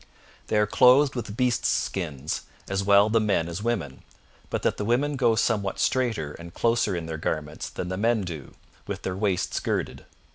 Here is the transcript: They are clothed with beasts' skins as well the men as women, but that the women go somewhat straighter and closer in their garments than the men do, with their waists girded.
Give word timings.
They 0.47 0.57
are 0.57 0.65
clothed 0.65 1.13
with 1.13 1.37
beasts' 1.37 1.67
skins 1.69 2.41
as 2.67 2.83
well 2.83 3.07
the 3.07 3.19
men 3.19 3.47
as 3.47 3.61
women, 3.61 4.01
but 4.49 4.63
that 4.63 4.77
the 4.77 4.83
women 4.83 5.15
go 5.15 5.35
somewhat 5.35 5.77
straighter 5.77 6.31
and 6.33 6.55
closer 6.55 6.95
in 6.95 7.05
their 7.05 7.19
garments 7.19 7.69
than 7.69 7.89
the 7.89 7.97
men 7.97 8.23
do, 8.23 8.55
with 8.87 9.03
their 9.03 9.15
waists 9.15 9.59
girded. 9.59 10.07